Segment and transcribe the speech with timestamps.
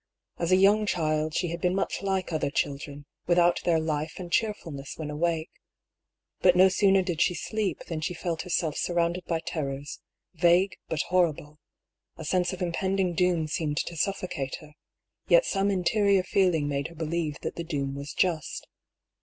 [0.39, 4.31] As a young child, she had been much like other children, without their life and
[4.31, 5.51] cheerfulness when awake.
[6.39, 9.99] But no sooner did she sleep than she felt herself surrounded by terrors,
[10.33, 11.59] vague but horrible;
[12.17, 14.73] a sense of impending doom seemed to suffocate her,
[15.27, 18.65] yet some interior feeling made her believe that the doom was just.